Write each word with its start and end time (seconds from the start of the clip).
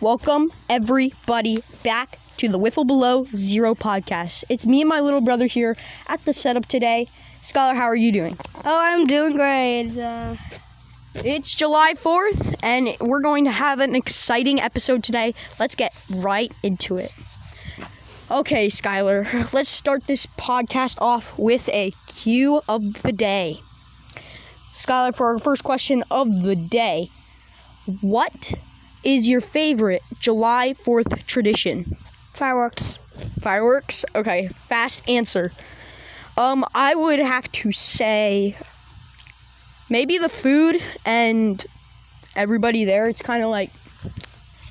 Welcome, 0.00 0.52
everybody, 0.70 1.62
back 1.82 2.18
to 2.36 2.48
the 2.48 2.58
Wiffle 2.58 2.86
Below 2.86 3.26
Zero 3.34 3.74
podcast. 3.74 4.44
It's 4.48 4.64
me 4.64 4.80
and 4.80 4.88
my 4.88 5.00
little 5.00 5.20
brother 5.20 5.46
here 5.46 5.76
at 6.06 6.24
the 6.24 6.32
setup 6.32 6.66
today. 6.66 7.08
Skylar, 7.42 7.74
how 7.74 7.82
are 7.84 7.96
you 7.96 8.12
doing? 8.12 8.38
Oh, 8.64 8.78
I'm 8.78 9.06
doing 9.08 9.34
great. 9.34 9.98
Uh, 9.98 10.36
It's 11.16 11.52
July 11.52 11.94
4th, 11.94 12.54
and 12.62 12.96
we're 13.00 13.20
going 13.20 13.44
to 13.46 13.50
have 13.50 13.80
an 13.80 13.96
exciting 13.96 14.60
episode 14.60 15.02
today. 15.02 15.34
Let's 15.58 15.74
get 15.74 15.92
right 16.10 16.52
into 16.62 16.96
it. 16.98 17.12
Okay, 18.30 18.68
Skylar, 18.68 19.52
let's 19.52 19.70
start 19.70 20.06
this 20.06 20.26
podcast 20.38 20.96
off 21.00 21.36
with 21.36 21.68
a 21.70 21.92
cue 22.06 22.62
of 22.68 23.02
the 23.02 23.12
day. 23.12 23.60
Skylar, 24.72 25.12
for 25.12 25.26
our 25.32 25.38
first 25.40 25.64
question 25.64 26.04
of 26.08 26.42
the 26.44 26.54
day, 26.54 27.10
what 28.00 28.52
is 29.04 29.28
your 29.28 29.40
favorite 29.40 30.02
July 30.20 30.74
4th 30.84 31.26
tradition? 31.26 31.96
fireworks. 32.38 32.98
Fireworks? 33.40 34.04
Okay, 34.14 34.48
fast 34.68 35.02
answer. 35.08 35.52
Um, 36.36 36.64
I 36.72 36.94
would 36.94 37.18
have 37.18 37.50
to 37.50 37.72
say 37.72 38.56
maybe 39.90 40.18
the 40.18 40.28
food 40.28 40.80
and 41.04 41.64
everybody 42.36 42.84
there. 42.84 43.08
It's 43.08 43.20
kind 43.20 43.42
of 43.42 43.50
like, 43.50 43.70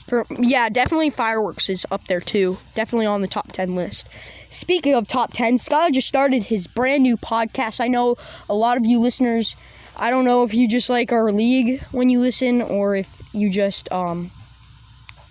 for 0.07 0.25
yeah, 0.39 0.69
definitely 0.69 1.09
fireworks 1.09 1.69
is 1.69 1.85
up 1.91 2.07
there 2.07 2.21
too. 2.21 2.57
Definitely 2.73 3.07
on 3.07 3.19
the 3.19 3.27
top 3.27 3.51
ten 3.51 3.75
list. 3.75 4.07
Speaking 4.49 4.95
of 4.95 5.07
top 5.07 5.33
ten, 5.33 5.57
Skylar 5.57 5.91
just 5.91 6.07
started 6.07 6.43
his 6.43 6.67
brand 6.67 7.03
new 7.03 7.17
podcast. 7.17 7.81
I 7.81 7.89
know 7.89 8.15
a 8.49 8.55
lot 8.55 8.77
of 8.77 8.85
you 8.85 9.01
listeners. 9.01 9.57
I 9.97 10.09
don't 10.09 10.23
know 10.23 10.43
if 10.43 10.53
you 10.53 10.69
just 10.69 10.89
like 10.89 11.11
our 11.11 11.33
league 11.33 11.81
when 11.91 12.07
you 12.07 12.21
listen, 12.21 12.61
or 12.61 12.95
if 12.95 13.09
you 13.37 13.49
just 13.49 13.91
um, 13.91 14.31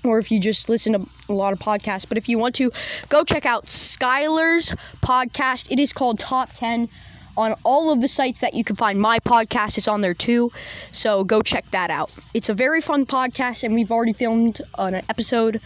or 0.05 0.19
if 0.19 0.31
you 0.31 0.41
just 0.41 0.69
listen 0.69 0.93
to 0.93 1.07
a 1.29 1.33
lot 1.33 1.53
of 1.53 1.59
podcasts. 1.59 2.09
But 2.09 2.19
if 2.19 2.29
you 2.29 2.39
want 2.39 2.55
to, 2.57 2.71
go 3.09 3.25
check 3.25 3.45
out 3.45 3.67
Skylar's 3.67 4.73
podcast. 5.03 5.67
It 5.71 5.79
is 5.79 5.93
called 5.93 6.19
Top 6.19 6.53
10 6.53 6.89
on 7.37 7.55
all 7.65 7.93
of 7.93 8.01
the 8.01 8.09
sites 8.09 8.41
that 8.41 8.55
you 8.55 8.65
can 8.65 8.77
find 8.77 9.01
my 9.01 9.19
podcast 9.21 9.77
is 9.77 9.87
on 9.87 10.01
there 10.01 10.15
too. 10.15 10.51
So 10.93 11.25
go 11.25 11.43
check 11.43 11.71
that 11.71 11.91
out. 11.91 12.11
It's 12.35 12.49
a 12.49 12.55
very 12.55 12.81
fun 12.81 13.05
podcast, 13.05 13.63
and 13.63 13.75
we've 13.75 13.91
already 13.91 14.13
filmed 14.13 14.63
an 14.79 14.95
episode. 14.95 15.61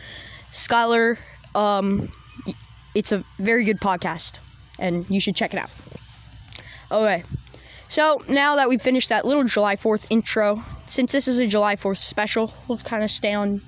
Skylar, 0.52 1.16
um, 1.54 2.10
it's 2.94 3.12
a 3.12 3.24
very 3.38 3.64
good 3.64 3.80
podcast, 3.80 4.38
and 4.78 5.06
you 5.08 5.20
should 5.20 5.36
check 5.36 5.54
it 5.54 5.58
out. 5.58 5.70
Okay. 6.90 7.22
So 7.88 8.22
now 8.28 8.56
that 8.56 8.68
we've 8.68 8.82
finished 8.82 9.08
that 9.08 9.24
little 9.24 9.44
July 9.44 9.76
4th 9.76 10.06
intro, 10.10 10.64
since 10.90 11.12
this 11.12 11.28
is 11.28 11.38
a 11.38 11.46
July 11.46 11.76
4th 11.76 11.98
special, 11.98 12.52
we'll 12.66 12.78
kind 12.78 13.04
of 13.04 13.10
stay 13.10 13.32
on 13.32 13.62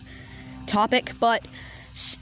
topic, 0.67 1.13
but 1.21 1.47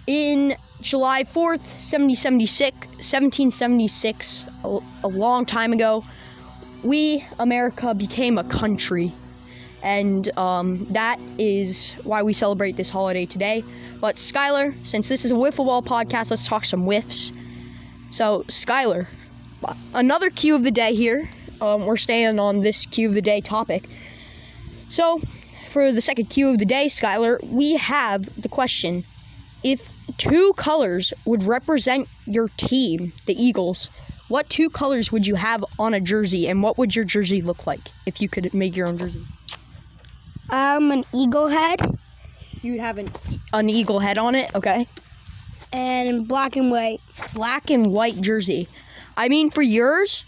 in 0.06 0.56
July 0.82 1.24
4th, 1.24 1.64
1776, 1.80 2.76
1776, 2.76 4.44
a, 4.64 4.78
a 5.04 5.08
long 5.08 5.46
time 5.46 5.72
ago, 5.72 6.04
we, 6.82 7.24
America, 7.38 7.94
became 7.94 8.36
a 8.36 8.44
country. 8.44 9.12
And 9.82 10.36
um, 10.36 10.86
that 10.90 11.18
is 11.38 11.92
why 12.04 12.22
we 12.22 12.34
celebrate 12.34 12.76
this 12.76 12.90
holiday 12.90 13.24
today. 13.24 13.64
But 14.00 14.16
Skylar, 14.16 14.74
since 14.86 15.08
this 15.08 15.24
is 15.24 15.30
a 15.30 15.34
wiffle 15.34 15.64
ball 15.64 15.82
podcast, 15.82 16.30
let's 16.30 16.46
talk 16.46 16.66
some 16.66 16.84
whiffs. 16.84 17.32
So, 18.10 18.44
Skylar, 18.48 19.06
another 19.94 20.28
cue 20.28 20.54
of 20.54 20.64
the 20.64 20.70
day 20.70 20.94
here. 20.94 21.30
Um, 21.62 21.86
we're 21.86 21.96
staying 21.96 22.38
on 22.38 22.60
this 22.60 22.84
cue 22.86 23.08
of 23.08 23.14
the 23.14 23.22
day 23.22 23.40
topic. 23.40 23.88
So, 24.90 25.20
for 25.72 25.92
the 25.92 26.00
second 26.00 26.26
cue 26.26 26.48
of 26.48 26.58
the 26.58 26.64
day, 26.66 26.86
Skylar, 26.86 27.42
we 27.44 27.76
have 27.76 28.28
the 28.40 28.48
question: 28.48 29.04
If 29.62 29.80
two 30.16 30.52
colors 30.56 31.12
would 31.24 31.44
represent 31.44 32.08
your 32.26 32.48
team, 32.56 33.12
the 33.26 33.40
Eagles, 33.40 33.88
what 34.28 34.50
two 34.50 34.68
colors 34.70 35.10
would 35.12 35.26
you 35.26 35.36
have 35.36 35.64
on 35.78 35.94
a 35.94 36.00
jersey, 36.00 36.48
and 36.48 36.62
what 36.62 36.78
would 36.78 36.94
your 36.94 37.04
jersey 37.04 37.40
look 37.40 37.66
like 37.66 37.80
if 38.06 38.20
you 38.20 38.28
could 38.28 38.52
make 38.52 38.76
your 38.76 38.86
own 38.86 38.98
jersey? 38.98 39.24
I'm 40.50 40.90
an 40.90 41.04
eagle 41.14 41.46
head 41.48 41.80
You 42.62 42.72
would 42.72 42.80
have 42.80 42.98
an 42.98 43.08
an 43.52 43.70
eagle 43.70 44.00
head 44.00 44.18
on 44.18 44.34
it, 44.34 44.50
okay? 44.54 44.86
and 45.72 46.26
black 46.26 46.56
and 46.56 46.70
white. 46.70 47.00
Black 47.34 47.70
and 47.70 47.86
white 47.86 48.20
jersey. 48.20 48.68
I 49.16 49.28
mean, 49.28 49.50
for 49.50 49.62
yours, 49.62 50.24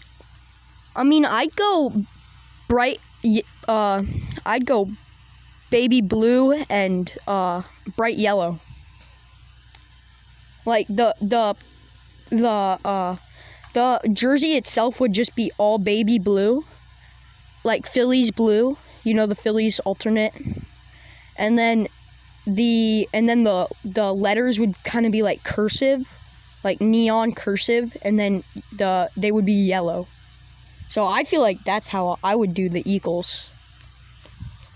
I 0.95 1.03
mean, 1.03 1.25
I'd 1.25 1.55
go 1.55 2.05
bright. 2.67 2.99
Uh, 3.67 4.03
I'd 4.45 4.65
go 4.65 4.89
baby 5.69 6.01
blue 6.01 6.53
and 6.69 7.11
uh 7.27 7.63
bright 7.95 8.17
yellow. 8.17 8.59
Like 10.65 10.87
the 10.87 11.15
the 11.21 11.55
the 12.29 12.47
uh 12.47 13.15
the 13.73 13.99
jersey 14.13 14.53
itself 14.53 14.99
would 14.99 15.13
just 15.13 15.35
be 15.35 15.51
all 15.57 15.77
baby 15.79 16.19
blue, 16.19 16.63
like 17.63 17.87
Phillies 17.87 18.31
blue. 18.31 18.77
You 19.03 19.13
know 19.13 19.25
the 19.25 19.35
Phillies 19.35 19.79
alternate, 19.79 20.33
and 21.35 21.57
then 21.57 21.87
the 22.45 23.09
and 23.13 23.27
then 23.27 23.43
the 23.43 23.67
the 23.83 24.13
letters 24.13 24.59
would 24.59 24.81
kind 24.83 25.05
of 25.05 25.11
be 25.11 25.23
like 25.23 25.43
cursive, 25.43 26.01
like 26.63 26.79
neon 26.81 27.33
cursive, 27.33 27.95
and 28.01 28.19
then 28.19 28.43
the 28.71 29.09
they 29.17 29.31
would 29.31 29.45
be 29.45 29.53
yellow. 29.53 30.07
So 30.89 31.05
I 31.05 31.23
feel 31.23 31.41
like 31.41 31.57
that's 31.65 31.87
how 31.87 32.19
I 32.23 32.35
would 32.35 32.53
do 32.53 32.69
the 32.69 32.83
Eagles. 32.89 33.49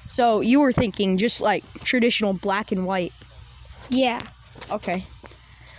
So 0.09 0.41
you 0.41 0.59
were 0.59 0.71
thinking 0.71 1.17
just 1.17 1.41
like 1.41 1.63
traditional 1.83 2.33
black 2.33 2.71
and 2.71 2.85
white. 2.85 3.13
Yeah, 3.89 4.21
Okay. 4.71 5.05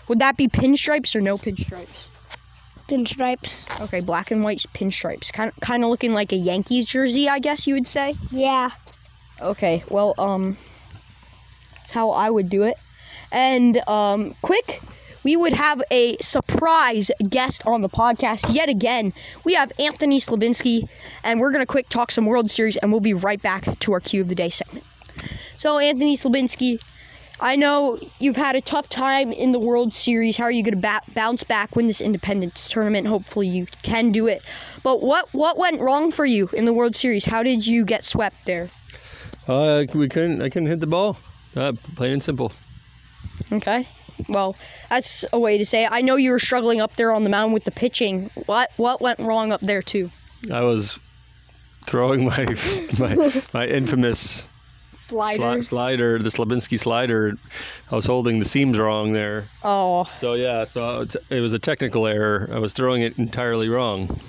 Would 0.09 0.21
that 0.21 0.37
be 0.37 0.49
pinstripes 0.49 1.15
or 1.15 1.21
no 1.21 1.37
pinstripes? 1.37 2.07
pinstripes. 2.89 3.61
Okay, 3.83 4.01
black 4.01 4.31
and 4.31 4.43
white 4.43 4.65
pinstripes. 4.73 5.31
Kind 5.31 5.53
of 5.55 5.61
kind 5.61 5.85
of 5.85 5.91
looking 5.91 6.15
like 6.15 6.33
a 6.33 6.37
Yankees 6.37 6.87
jersey, 6.87 7.29
I 7.29 7.39
guess 7.39 7.67
you 7.67 7.75
would 7.75 7.87
say. 7.87 8.15
Yeah. 8.31 8.71
Okay, 9.43 9.85
well, 9.91 10.15
um, 10.17 10.57
that's 11.77 11.93
how 11.93 12.11
I 12.11 12.31
would 12.31 12.49
do 12.49 12.63
it. 12.63 12.77
And, 13.31 13.87
um, 13.87 14.35
quick, 14.43 14.81
we 15.25 15.37
would 15.37 15.53
have 15.53 15.83
a 15.91 16.17
surprise 16.19 17.11
guest 17.29 17.63
on 17.67 17.81
the 17.81 17.89
podcast 17.89 18.55
yet 18.55 18.69
again. 18.69 19.13
We 19.45 19.55
have 19.55 19.73
Anthony 19.79 20.21
Slabinski, 20.21 20.89
and 21.23 21.41
we're 21.41 21.51
going 21.51 21.63
to 21.63 21.67
quick 21.67 21.89
talk 21.89 22.11
some 22.11 22.27
World 22.27 22.51
Series, 22.51 22.77
and 22.79 22.91
we'll 22.91 23.01
be 23.01 23.15
right 23.15 23.41
back 23.41 23.79
to 23.79 23.93
our 23.93 24.01
Cue 24.01 24.21
of 24.21 24.29
the 24.29 24.35
Day 24.35 24.49
segment. 24.49 24.85
So, 25.57 25.79
Anthony 25.79 26.17
Slabinski, 26.17 26.81
I 27.41 27.57
know 27.57 27.99
you've 28.19 28.37
had 28.37 28.57
a 28.57 28.61
tough 28.61 28.89
time 28.89 29.33
in 29.33 29.53
the 29.53 29.59
World 29.59 29.95
Series. 29.95 30.37
How 30.37 30.45
are 30.45 30.51
you 30.51 30.63
going 30.63 30.75
to 30.75 30.81
ba- 30.81 31.03
bounce 31.15 31.45
back, 31.45 31.77
win 31.77 31.87
this 31.87 32.01
Independence 32.01 32.69
tournament? 32.69 33.07
Hopefully, 33.07 33.49
you 33.49 33.67
can 33.83 34.11
do 34.13 34.27
it. 34.27 34.43
But 34.83 35.03
what 35.03 35.33
what 35.33 35.57
went 35.57 35.81
wrong 35.81 36.11
for 36.11 36.25
you 36.25 36.49
in 36.53 36.65
the 36.65 36.73
World 36.73 36.97
Series? 36.97 37.25
How 37.25 37.43
did 37.43 37.67
you 37.67 37.85
get 37.85 38.05
swept 38.05 38.37
there? 38.47 38.71
Uh, 39.47 39.85
we 39.95 40.09
couldn't. 40.09 40.43
I 40.43 40.49
couldn't 40.49 40.69
hit 40.69 40.81
the 40.81 40.87
ball. 40.87 41.17
Uh, 41.57 41.73
plain 41.97 42.13
and 42.13 42.23
simple. 42.23 42.53
Okay. 43.51 43.89
Well, 44.29 44.57
that's 44.91 45.25
a 45.33 45.39
way 45.39 45.59
to 45.59 45.65
say 45.65 45.85
it. 45.85 45.93
I 45.93 46.01
know 46.01 46.17
you 46.17 46.31
were 46.33 46.39
struggling 46.39 46.81
up 46.81 46.97
there 46.97 47.13
on 47.13 47.25
the 47.25 47.31
mound 47.31 47.53
with 47.53 47.65
the 47.65 47.71
pitching. 47.71 48.31
What 48.47 48.71
what 48.77 49.01
went 49.01 49.19
wrong 49.21 49.53
up 49.53 49.61
there 49.61 49.83
too? 49.83 50.11
I 50.53 50.63
was 50.63 50.99
throwing 51.87 52.25
my 52.25 52.45
my 52.99 53.43
my 53.53 53.67
infamous 53.67 54.47
sli- 54.93 55.65
slider, 55.65 56.19
the 56.19 56.29
Slabinski 56.29 56.79
slider. 56.79 57.39
I 57.91 57.95
was 57.95 58.05
holding 58.07 58.39
the 58.39 58.45
seams 58.45 58.79
wrong 58.79 59.13
there. 59.13 59.49
Oh, 59.63 60.11
So 60.19 60.35
yeah, 60.35 60.65
so 60.65 61.03
it 61.03 61.17
it 61.31 61.41
was 61.41 61.53
a 61.53 61.59
technical 61.59 62.07
error. 62.07 62.49
I 62.53 62.59
was 62.59 62.73
throwing 62.73 63.03
it 63.03 63.19
entirely 63.19 63.69
wrong. 63.69 64.21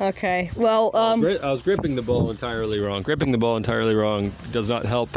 okay. 0.00 0.50
Well, 0.56 0.94
um, 0.96 1.20
Gri- 1.20 1.38
I 1.40 1.50
was 1.52 1.62
gripping 1.62 1.94
the 1.96 2.02
ball 2.02 2.30
entirely 2.30 2.78
wrong. 2.80 3.02
Gripping 3.02 3.32
the 3.32 3.38
ball 3.38 3.56
entirely 3.56 3.94
wrong 3.94 4.32
does 4.52 4.68
not 4.68 4.86
help 4.86 5.10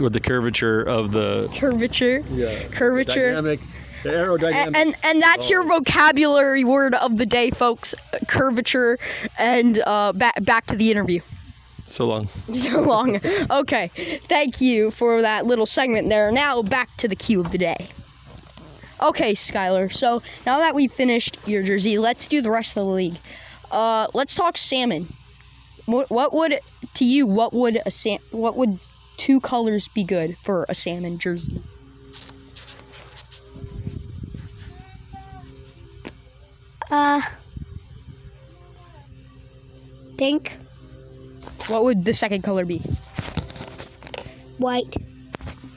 with 0.00 0.12
the 0.12 0.20
curvature 0.20 0.82
of 0.82 1.12
the 1.12 1.48
curvature. 1.54 2.22
yeah, 2.30 2.68
Curvature. 2.68 3.30
dynamics, 3.30 3.74
the 4.02 4.10
aerodynamics. 4.10 4.76
And 4.76 4.94
and 5.04 5.22
that's 5.22 5.50
your 5.50 5.62
Oh. 5.64 5.78
vocabulary 5.78 6.64
word 6.64 6.94
of 6.94 7.18
the 7.18 7.26
day, 7.26 7.50
folks. 7.50 7.94
Curvature. 8.28 8.98
And 9.38 9.82
uh, 9.86 10.12
back 10.12 10.42
back 10.44 10.66
to 10.66 10.76
the 10.76 10.90
interview. 10.90 11.20
so 11.86 12.06
long. 12.06 12.28
So 12.54 12.80
long. 12.82 13.20
Okay. 13.50 13.90
Thank 14.28 14.60
you 14.60 14.90
for 14.92 15.20
that 15.22 15.46
little 15.46 15.66
segment 15.66 16.08
there. 16.08 16.30
Now 16.32 16.62
back 16.62 16.88
to 16.98 17.08
the 17.08 17.16
cue 17.16 17.40
of 17.40 17.50
the 17.52 17.58
day. 17.58 17.88
Okay, 19.02 19.34
Skylar. 19.34 19.90
So 19.92 20.20
now 20.44 20.58
that 20.58 20.74
we've 20.74 20.92
finished 20.92 21.38
your 21.46 21.62
jersey, 21.62 21.98
let's 21.98 22.26
do 22.26 22.42
the 22.42 22.50
rest 22.50 22.70
of 22.76 22.84
the 22.86 22.92
league. 22.92 23.16
Uh, 23.70 24.08
let's 24.12 24.34
talk 24.34 24.58
salmon. 24.58 25.14
What, 25.86 26.10
what 26.10 26.34
would 26.34 26.60
to 26.94 27.04
you? 27.04 27.26
What 27.26 27.52
would 27.54 27.80
a 27.86 27.90
sam? 27.90 28.18
What 28.30 28.56
would 28.56 28.78
two 29.20 29.38
colors 29.38 29.86
be 29.88 30.02
good 30.02 30.34
for 30.42 30.64
a 30.70 30.74
salmon 30.74 31.18
jersey? 31.18 31.62
Uh, 36.90 37.20
pink, 40.16 40.56
What 41.68 41.84
would 41.84 42.04
the 42.06 42.14
second 42.14 42.42
color 42.42 42.64
be? 42.64 42.82
white. 44.58 44.94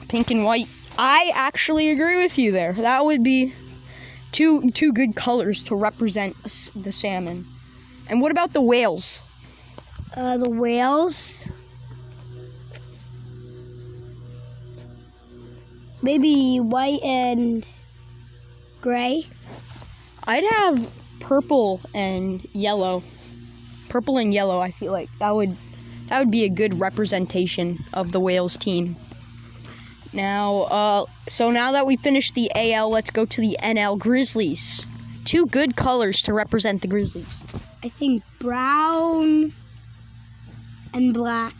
Pink 0.08 0.30
and 0.30 0.44
white. 0.44 0.68
I 0.98 1.30
actually 1.34 1.90
agree 1.90 2.22
with 2.22 2.38
you 2.38 2.50
there. 2.52 2.72
That 2.72 3.04
would 3.04 3.22
be 3.22 3.54
two 4.32 4.70
two 4.72 4.92
good 4.92 5.16
colors 5.16 5.62
to 5.64 5.76
represent 5.76 6.34
the 6.74 6.92
salmon. 6.92 7.46
And 8.08 8.20
what 8.20 8.30
about 8.30 8.52
the 8.52 8.60
whales? 8.62 9.22
Uh, 10.14 10.36
the 10.38 10.50
whales. 10.50 11.44
Maybe 16.04 16.60
white 16.60 17.02
and 17.02 17.66
gray. 18.82 19.26
I'd 20.24 20.44
have 20.44 20.90
purple 21.18 21.80
and 21.94 22.46
yellow. 22.52 23.02
Purple 23.88 24.18
and 24.18 24.34
yellow. 24.34 24.60
I 24.60 24.70
feel 24.70 24.92
like 24.92 25.08
that 25.18 25.34
would 25.34 25.56
that 26.10 26.18
would 26.18 26.30
be 26.30 26.44
a 26.44 26.50
good 26.50 26.78
representation 26.78 27.82
of 27.94 28.12
the 28.12 28.20
Whales 28.20 28.58
team. 28.58 28.96
Now, 30.12 30.64
uh, 30.64 31.06
so 31.30 31.50
now 31.50 31.72
that 31.72 31.86
we 31.86 31.96
finished 31.96 32.34
the 32.34 32.50
AL, 32.54 32.90
let's 32.90 33.10
go 33.10 33.24
to 33.24 33.40
the 33.40 33.56
NL 33.62 33.98
Grizzlies. 33.98 34.86
Two 35.24 35.46
good 35.46 35.74
colors 35.74 36.20
to 36.24 36.34
represent 36.34 36.82
the 36.82 36.88
Grizzlies. 36.88 37.42
I 37.82 37.88
think 37.88 38.22
brown 38.40 39.54
and 40.92 41.14
black. 41.14 41.54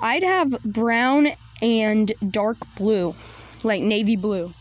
I'd 0.00 0.22
have 0.22 0.62
brown 0.62 1.30
and 1.60 2.12
dark 2.30 2.56
blue, 2.76 3.14
like 3.64 3.82
navy 3.82 4.16
blue. 4.16 4.52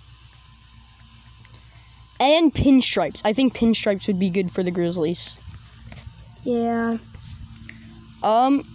And 2.19 2.53
pinstripes. 2.53 3.21
I 3.23 3.33
think 3.33 3.55
pinstripes 3.55 4.07
would 4.07 4.19
be 4.19 4.29
good 4.29 4.51
for 4.51 4.63
the 4.63 4.71
Grizzlies. 4.71 5.35
Yeah. 6.43 6.97
Um. 8.21 8.67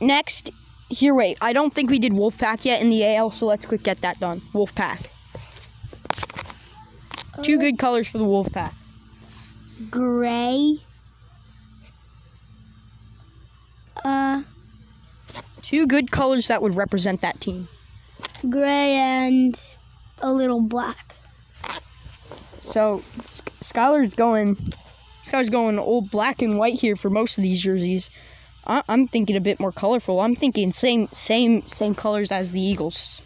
Next, 0.00 0.50
here, 0.88 1.14
wait. 1.14 1.38
I 1.40 1.52
don't 1.52 1.72
think 1.74 1.90
we 1.90 1.98
did 1.98 2.12
Wolfpack 2.12 2.64
yet 2.64 2.80
in 2.82 2.88
the 2.88 3.04
AL, 3.04 3.30
so 3.30 3.46
let's 3.46 3.66
quick 3.66 3.82
get 3.82 4.00
that 4.00 4.18
done. 4.20 4.42
Wolfpack. 4.52 5.06
Two 7.42 7.58
good 7.58 7.78
colors 7.78 8.08
for 8.08 8.18
the 8.18 8.24
Wolfpack. 8.24 8.72
Gray. 9.90 10.78
Uh, 14.04 14.42
Two 15.62 15.86
good 15.86 16.10
colors 16.10 16.48
that 16.48 16.60
would 16.60 16.74
represent 16.76 17.20
that 17.22 17.40
team. 17.40 17.68
Gray 18.48 18.94
and 18.94 19.58
a 20.20 20.32
little 20.32 20.60
black. 20.60 21.14
So, 22.62 23.02
Skylar's 23.60 24.14
going. 24.14 24.56
Skylar's 25.24 25.50
going 25.50 25.78
old 25.78 26.10
black 26.10 26.42
and 26.42 26.58
white 26.58 26.74
here 26.74 26.96
for 26.96 27.10
most 27.10 27.38
of 27.38 27.42
these 27.42 27.62
jerseys. 27.62 28.10
I- 28.66 28.82
I'm 28.88 29.06
thinking 29.08 29.36
a 29.36 29.40
bit 29.40 29.60
more 29.60 29.72
colorful. 29.72 30.20
I'm 30.20 30.34
thinking 30.34 30.72
same, 30.72 31.08
same, 31.12 31.66
same 31.68 31.94
colors 31.94 32.30
as 32.30 32.52
the 32.52 32.60
Eagles. 32.60 33.20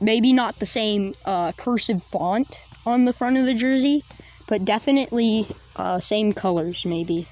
Maybe 0.00 0.32
not 0.32 0.58
the 0.60 0.66
same 0.66 1.14
uh, 1.24 1.52
cursive 1.52 2.02
font 2.04 2.60
on 2.86 3.04
the 3.04 3.12
front 3.12 3.36
of 3.36 3.46
the 3.46 3.54
jersey, 3.54 4.04
but 4.46 4.64
definitely 4.64 5.46
uh, 5.76 6.00
same 6.00 6.32
colors. 6.32 6.84
Maybe, 6.84 7.26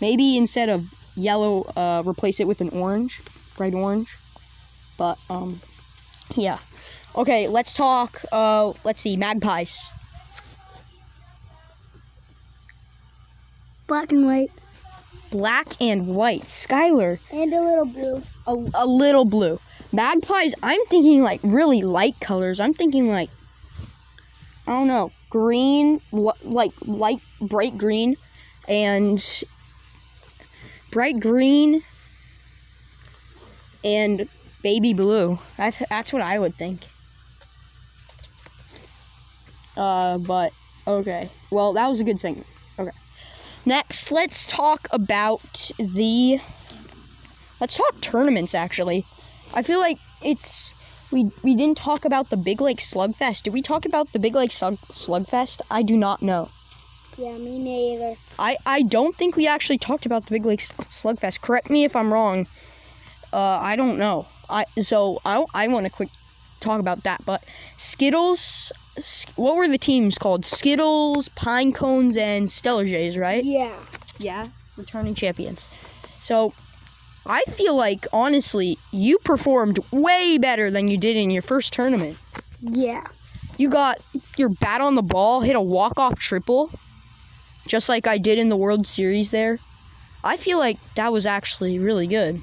maybe 0.00 0.36
instead 0.36 0.68
of 0.68 0.84
yellow, 1.16 1.62
uh, 1.76 2.02
replace 2.06 2.40
it 2.40 2.46
with 2.46 2.60
an 2.60 2.70
orange, 2.70 3.20
bright 3.56 3.74
orange. 3.74 4.08
But 4.96 5.18
um, 5.28 5.60
yeah. 6.34 6.58
Okay, 7.16 7.48
let's 7.48 7.72
talk. 7.74 8.22
Uh, 8.32 8.72
let's 8.84 9.02
see, 9.02 9.16
magpies. 9.16 9.82
Black 13.86 14.10
and 14.12 14.26
white. 14.26 14.50
black 15.30 15.80
and 15.80 16.06
white. 16.06 16.44
Skylar, 16.44 17.18
And 17.30 17.52
a 17.52 17.60
little 17.60 17.84
blue. 17.84 18.22
a, 18.46 18.82
a 18.84 18.86
little 18.86 19.24
blue. 19.24 19.60
Magpies, 19.92 20.54
I'm 20.62 20.80
thinking 20.86 21.22
like 21.22 21.40
really 21.42 21.82
light 21.82 22.18
colors. 22.20 22.60
I'm 22.60 22.72
thinking 22.72 23.06
like, 23.06 23.28
I 24.66 24.72
don't 24.72 24.88
know, 24.88 25.12
green, 25.28 26.00
li- 26.12 26.32
like 26.42 26.72
light, 26.86 27.20
bright 27.40 27.76
green, 27.76 28.16
and 28.66 29.22
bright 30.90 31.20
green 31.20 31.82
and 33.84 34.28
baby 34.62 34.94
blue. 34.94 35.38
That's 35.56 35.82
that's 35.90 36.12
what 36.12 36.22
I 36.22 36.38
would 36.38 36.56
think. 36.56 36.88
Uh, 39.76 40.18
but 40.18 40.52
okay. 40.86 41.30
Well, 41.50 41.72
that 41.74 41.88
was 41.88 42.00
a 42.00 42.04
good 42.04 42.20
thing. 42.20 42.44
Okay. 42.78 42.90
Next, 43.64 44.10
let's 44.10 44.46
talk 44.46 44.88
about 44.90 45.70
the. 45.78 46.40
Let's 47.60 47.76
talk 47.76 48.00
tournaments. 48.00 48.54
Actually, 48.54 49.06
I 49.54 49.62
feel 49.62 49.78
like 49.78 49.98
it's 50.22 50.72
we 51.12 51.30
we 51.42 51.54
didn't 51.54 51.76
talk 51.76 52.04
about 52.04 52.30
the 52.30 52.36
Big 52.36 52.60
Lake 52.60 52.78
Slugfest. 52.78 53.44
Did 53.44 53.52
we 53.52 53.62
talk 53.62 53.84
about 53.84 54.12
the 54.12 54.18
Big 54.18 54.34
Lake 54.34 54.52
Slug, 54.52 54.78
Slugfest? 54.90 55.60
I 55.70 55.82
do 55.82 55.96
not 55.96 56.22
know. 56.22 56.48
Yeah, 57.16 57.36
me 57.36 57.58
neither. 57.58 58.16
I 58.38 58.56
I 58.66 58.82
don't 58.82 59.16
think 59.16 59.36
we 59.36 59.46
actually 59.46 59.78
talked 59.78 60.06
about 60.06 60.24
the 60.26 60.30
Big 60.30 60.46
Lake 60.46 60.60
Slugfest. 60.60 61.40
Correct 61.40 61.70
me 61.70 61.84
if 61.84 61.94
I'm 61.94 62.12
wrong. 62.12 62.46
Uh, 63.32 63.58
I 63.62 63.76
don't 63.76 63.98
know. 63.98 64.26
I 64.48 64.64
so 64.80 65.20
I 65.24 65.44
I 65.54 65.68
want 65.68 65.84
to 65.86 65.90
quick 65.90 66.10
talk 66.60 66.80
about 66.80 67.02
that. 67.02 67.24
But 67.24 67.44
Skittles, 67.76 68.72
what 69.36 69.56
were 69.56 69.68
the 69.68 69.78
teams 69.78 70.18
called? 70.18 70.46
Skittles, 70.46 71.28
Pine 71.30 71.72
Cones, 71.72 72.16
and 72.16 72.50
Stellar 72.50 72.86
Jays, 72.86 73.18
right? 73.18 73.44
Yeah. 73.44 73.78
Yeah, 74.18 74.48
returning 74.76 75.14
champions. 75.14 75.66
So, 76.20 76.52
I 77.26 77.42
feel 77.56 77.74
like 77.74 78.06
honestly, 78.12 78.78
you 78.92 79.18
performed 79.18 79.80
way 79.90 80.38
better 80.38 80.70
than 80.70 80.88
you 80.88 80.96
did 80.96 81.16
in 81.16 81.30
your 81.30 81.42
first 81.42 81.72
tournament. 81.72 82.20
Yeah. 82.60 83.04
You 83.58 83.68
got 83.68 84.00
your 84.36 84.48
bat 84.48 84.80
on 84.80 84.94
the 84.94 85.02
ball, 85.02 85.40
hit 85.40 85.56
a 85.56 85.60
walk-off 85.60 86.18
triple, 86.18 86.70
just 87.66 87.88
like 87.88 88.06
I 88.06 88.18
did 88.18 88.38
in 88.38 88.48
the 88.48 88.56
World 88.56 88.86
Series 88.86 89.30
there. 89.30 89.58
I 90.24 90.36
feel 90.36 90.58
like 90.58 90.78
that 90.94 91.12
was 91.12 91.26
actually 91.26 91.78
really 91.78 92.06
good. 92.06 92.42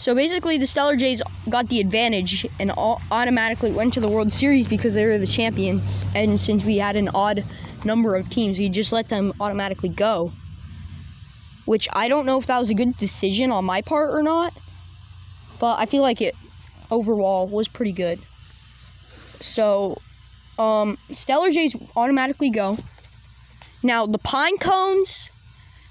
So 0.00 0.14
basically, 0.14 0.56
the 0.56 0.66
Stellar 0.66 0.96
Jays 0.96 1.20
got 1.50 1.68
the 1.68 1.78
advantage 1.78 2.46
and 2.58 2.70
all 2.70 3.02
automatically 3.10 3.70
went 3.70 3.92
to 3.94 4.00
the 4.00 4.08
World 4.08 4.32
Series 4.32 4.66
because 4.66 4.94
they 4.94 5.04
were 5.04 5.18
the 5.18 5.26
champions. 5.26 6.06
And 6.14 6.40
since 6.40 6.64
we 6.64 6.78
had 6.78 6.96
an 6.96 7.10
odd 7.10 7.44
number 7.84 8.16
of 8.16 8.30
teams, 8.30 8.58
we 8.58 8.70
just 8.70 8.92
let 8.92 9.10
them 9.10 9.34
automatically 9.40 9.90
go. 9.90 10.32
Which 11.66 11.86
I 11.92 12.08
don't 12.08 12.24
know 12.24 12.38
if 12.38 12.46
that 12.46 12.58
was 12.58 12.70
a 12.70 12.74
good 12.74 12.96
decision 12.96 13.52
on 13.52 13.66
my 13.66 13.82
part 13.82 14.14
or 14.14 14.22
not, 14.22 14.54
but 15.58 15.78
I 15.78 15.84
feel 15.84 16.00
like 16.00 16.22
it 16.22 16.34
overall 16.90 17.46
was 17.46 17.68
pretty 17.68 17.92
good. 17.92 18.20
So, 19.40 20.00
um, 20.58 20.96
Stellar 21.10 21.50
Jays 21.50 21.76
automatically 21.94 22.48
go. 22.48 22.78
Now 23.82 24.06
the 24.06 24.18
Pine 24.18 24.56
Cones 24.56 25.28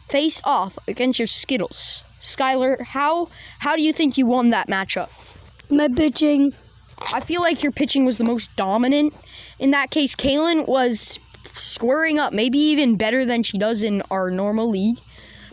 face 0.10 0.42
off 0.44 0.80
against 0.88 1.20
your 1.20 1.28
Skittles. 1.28 2.02
Skylar, 2.22 2.82
how 2.82 3.30
how 3.60 3.76
do 3.76 3.82
you 3.82 3.94
think 3.94 4.18
you 4.18 4.26
won 4.26 4.50
that 4.50 4.68
matchup? 4.68 5.10
My 5.70 5.88
pitching. 5.88 6.54
I 7.14 7.22
feel 7.22 7.42
like 7.42 7.64
your 7.64 7.72
pitching 7.72 8.04
was 8.06 8.18
the 8.18 8.26
most 8.26 8.54
dominant. 8.58 9.14
In 9.58 9.72
that 9.72 9.90
case, 9.90 10.16
Kaylin 10.16 10.68
was 10.68 11.18
squaring 11.56 12.20
up, 12.20 12.34
maybe 12.34 12.58
even 12.58 12.98
better 12.98 13.24
than 13.24 13.44
she 13.44 13.58
does 13.58 13.84
in 13.84 14.02
our 14.12 14.30
normal 14.30 14.70
league. 14.70 15.00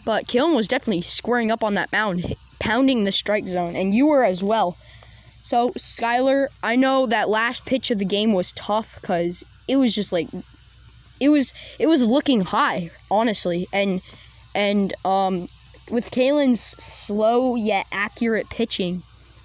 But 0.04 0.26
Kaylin 0.26 0.56
was 0.56 0.66
definitely 0.68 1.02
squaring 1.02 1.50
up 1.50 1.62
on 1.62 1.74
that 1.74 1.92
mound, 1.92 2.34
pounding 2.58 3.04
the 3.04 3.12
strike 3.12 3.46
zone, 3.46 3.76
and 3.76 3.94
you 3.94 4.06
were 4.06 4.24
as 4.24 4.42
well. 4.42 4.76
So, 5.42 5.70
Skylar, 5.70 6.48
I 6.64 6.74
know 6.74 7.06
that 7.06 7.28
last 7.28 7.64
pitch 7.64 7.92
of 7.92 7.98
the 7.98 8.04
game 8.04 8.32
was 8.32 8.50
tough 8.52 8.98
because 9.00 9.44
it 9.68 9.76
was 9.76 9.94
just 9.94 10.10
like 10.10 10.28
it 11.20 11.28
was 11.28 11.52
it 11.78 11.86
was 11.86 12.06
looking 12.06 12.40
high, 12.40 12.90
honestly, 13.10 13.68
and 13.72 14.02
and 14.54 14.94
um 15.04 15.48
with 15.90 16.10
Kaylin's 16.10 16.60
slow 16.82 17.56
yet 17.56 17.86
accurate 17.92 18.48
pitching, 18.50 19.02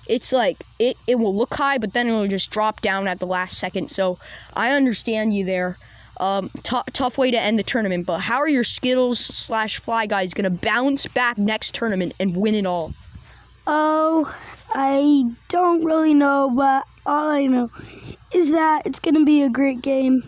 it's 0.07 0.31
like 0.31 0.63
it, 0.79 0.98
it 1.07 1.15
will 1.15 1.36
look 1.36 1.53
high, 1.53 1.77
but 1.77 1.93
then 1.93 2.07
it 2.07 2.12
will 2.12 2.27
just 2.27 2.50
drop 2.51 2.81
down 2.81 3.07
at 3.07 3.19
the 3.19 3.27
last 3.27 3.57
second. 3.57 3.89
So 3.89 4.17
I 4.55 4.71
understand 4.71 5.33
you 5.33 5.45
there. 5.45 5.77
Um, 6.17 6.51
t- 6.62 6.77
tough 6.93 7.17
way 7.17 7.31
to 7.31 7.39
end 7.39 7.57
the 7.57 7.63
tournament, 7.63 8.05
but 8.05 8.19
how 8.19 8.38
are 8.38 8.50
your 8.50 8.63
Skittles 8.63 9.19
slash 9.19 9.79
Fly 9.79 10.05
guys 10.05 10.33
gonna 10.33 10.51
bounce 10.51 11.07
back 11.07 11.38
next 11.38 11.74
tournament 11.74 12.13
and 12.19 12.38
win 12.38 12.53
it 12.53 12.65
all? 12.65 12.93
Oh, 13.65 14.36
I 14.74 15.31
don't 15.50 15.83
really 15.83 16.13
know, 16.13 16.51
but 16.55 16.86
all 17.05 17.29
I 17.29 17.45
know 17.45 17.69
is 18.33 18.51
that 18.51 18.83
it's 18.86 19.00
going 19.00 19.15
to 19.15 19.25
be 19.25 19.43
a 19.43 19.50
great 19.50 19.81
game. 19.81 20.24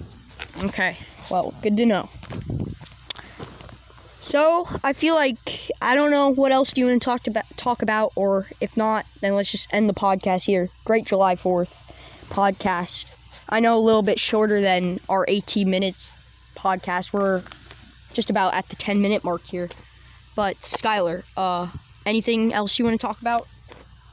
Okay, 0.63 0.97
well, 1.29 1.53
good 1.61 1.77
to 1.77 1.85
know. 1.85 2.09
So 4.23 4.65
I 4.85 4.93
feel 4.93 5.15
like 5.15 5.69
I 5.81 5.95
don't 5.95 6.09
know 6.09 6.29
what 6.29 6.53
else 6.53 6.71
do 6.71 6.79
you 6.79 6.87
want 6.87 7.01
to 7.01 7.05
talk 7.05 7.27
about 7.27 7.43
talk 7.57 7.81
about, 7.81 8.13
or 8.15 8.47
if 8.61 8.75
not, 8.77 9.05
then 9.19 9.35
let's 9.35 9.51
just 9.51 9.67
end 9.71 9.89
the 9.89 9.93
podcast 9.93 10.45
here. 10.45 10.69
Great 10.85 11.05
July 11.05 11.35
Fourth 11.35 11.83
podcast. 12.29 13.07
I 13.49 13.59
know 13.59 13.77
a 13.77 13.83
little 13.83 14.01
bit 14.01 14.21
shorter 14.21 14.61
than 14.61 15.01
our 15.09 15.25
18 15.27 15.69
minutes 15.69 16.09
podcast. 16.55 17.11
We're 17.11 17.43
just 18.13 18.29
about 18.29 18.53
at 18.53 18.69
the 18.69 18.77
10 18.77 19.01
minute 19.01 19.25
mark 19.25 19.43
here. 19.43 19.69
But 20.35 20.57
Skylar, 20.61 21.23
uh, 21.35 21.67
anything 22.05 22.53
else 22.53 22.79
you 22.79 22.85
want 22.85 22.99
to 22.99 23.05
talk 23.05 23.19
about? 23.19 23.45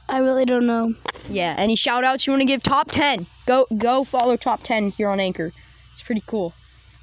I 0.09 0.17
really 0.17 0.43
don't 0.43 0.67
know. 0.67 0.93
Yeah. 1.29 1.55
Any 1.57 1.77
shout 1.77 2.03
outs 2.03 2.27
you 2.27 2.33
want 2.33 2.41
to 2.41 2.45
give? 2.45 2.61
Top 2.61 2.91
10. 2.91 3.27
Go 3.45 3.65
go 3.77 4.03
follow 4.03 4.35
Top 4.35 4.61
10 4.61 4.87
here 4.89 5.07
on 5.07 5.21
Anchor. 5.21 5.53
It's 5.93 6.03
pretty 6.03 6.23
cool. 6.27 6.53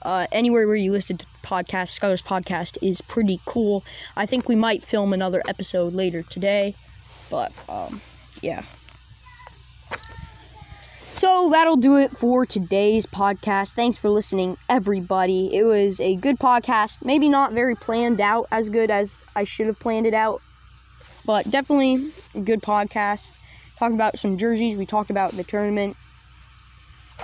Uh, 0.02 0.26
anywhere 0.32 0.66
where 0.66 0.76
you 0.76 0.92
listen 0.92 1.18
to 1.18 1.26
podcast, 1.42 1.98
Skylar's 1.98 2.22
Podcast 2.22 2.78
is 2.82 3.00
pretty 3.00 3.40
cool. 3.46 3.84
I 4.16 4.26
think 4.26 4.48
we 4.48 4.54
might 4.54 4.84
film 4.84 5.12
another 5.12 5.42
episode 5.48 5.94
later 5.94 6.22
today, 6.22 6.74
but 7.30 7.52
um, 7.68 8.00
yeah. 8.42 8.64
So 11.16 11.48
that'll 11.50 11.76
do 11.76 11.96
it 11.96 12.16
for 12.16 12.46
today's 12.46 13.04
podcast. 13.04 13.72
Thanks 13.72 13.98
for 13.98 14.08
listening, 14.08 14.56
everybody. 14.68 15.52
It 15.52 15.64
was 15.64 16.00
a 16.00 16.14
good 16.14 16.38
podcast. 16.38 16.98
Maybe 17.02 17.28
not 17.28 17.52
very 17.52 17.74
planned 17.74 18.20
out 18.20 18.46
as 18.52 18.68
good 18.68 18.88
as 18.88 19.18
I 19.34 19.42
should 19.42 19.66
have 19.66 19.80
planned 19.80 20.06
it 20.06 20.14
out, 20.14 20.40
but 21.24 21.50
definitely 21.50 22.12
a 22.36 22.40
good 22.40 22.62
podcast. 22.62 23.32
Talked 23.80 23.94
about 23.94 24.16
some 24.16 24.38
jerseys. 24.38 24.76
We 24.76 24.86
talked 24.86 25.10
about 25.10 25.32
the 25.32 25.42
tournament. 25.42 25.96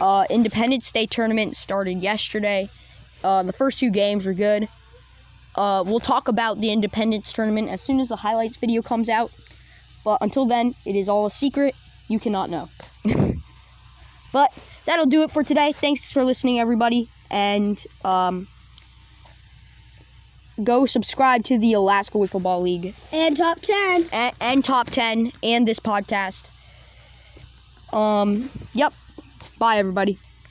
Uh, 0.01 0.27
Independence 0.31 0.91
Day 0.93 1.07
tournament 1.07 1.57
started 1.57 2.03
yesterday. 2.03 2.69
Uh, 3.23 3.43
the 3.43 3.53
first 3.53 3.79
two 3.79 3.91
games 3.91 4.27
were 4.27 4.35
good. 4.35 4.69
Uh, 5.55 5.85
we'll 5.87 6.01
talk 6.01 6.29
about 6.29 6.61
the 6.61 6.71
Independence 6.71 7.33
tournament 7.33 7.69
as 7.69 7.81
soon 7.81 8.01
as 8.01 8.09
the 8.09 8.17
highlights 8.17 8.57
video 8.57 8.83
comes 8.83 9.09
out. 9.09 9.31
But 10.05 10.19
until 10.21 10.47
then, 10.47 10.75
it 10.85 10.97
is 10.97 11.09
all 11.09 11.27
a 11.27 11.31
secret. 11.31 11.75
You 12.09 12.19
cannot 12.19 12.51
know. 12.51 12.69
But 14.35 14.53
that'll 14.85 15.07
do 15.07 15.23
it 15.23 15.31
for 15.31 15.45
today. 15.45 15.73
Thanks 15.73 16.11
for 16.11 16.25
listening, 16.25 16.59
everybody. 16.59 17.09
And 17.31 17.81
um, 18.05 18.49
go 20.65 20.87
subscribe 20.87 21.45
to 21.45 21.57
the 21.57 21.73
Alaska 21.75 22.19
Wiffle 22.19 22.43
Ball 22.43 22.61
League 22.61 22.97
And 23.13 23.37
top 23.37 23.61
10. 23.61 24.09
and, 24.11 24.35
and 24.41 24.65
Top 24.65 24.91
10 24.91 25.31
and 25.45 25.69
this 25.69 25.79
podcast. 25.79 26.43
Um, 27.93 28.51
yep. 28.73 28.93
Bye, 29.59 29.79
everybody. 29.79 30.21